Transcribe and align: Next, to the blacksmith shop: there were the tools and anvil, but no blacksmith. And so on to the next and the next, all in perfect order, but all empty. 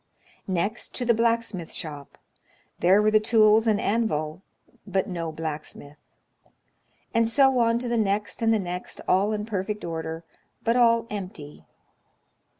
Next, 0.47 0.95
to 0.95 1.05
the 1.05 1.13
blacksmith 1.13 1.71
shop: 1.71 2.17
there 2.79 3.03
were 3.03 3.11
the 3.11 3.19
tools 3.19 3.67
and 3.67 3.79
anvil, 3.79 4.41
but 4.87 5.07
no 5.07 5.31
blacksmith. 5.31 5.99
And 7.13 7.27
so 7.29 7.59
on 7.59 7.77
to 7.77 7.87
the 7.87 7.97
next 7.99 8.41
and 8.41 8.51
the 8.51 8.57
next, 8.57 8.99
all 9.07 9.31
in 9.31 9.45
perfect 9.45 9.85
order, 9.85 10.23
but 10.63 10.75
all 10.75 11.05
empty. 11.11 11.65